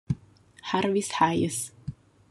[0.71, 1.69] Jarvis Hayes